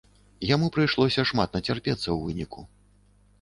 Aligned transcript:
Яму 0.51 0.69
прыйшлося 0.77 1.25
шмат 1.31 1.49
нацярпецца 1.57 2.03
ў 2.03 2.17
выніку. 2.25 2.67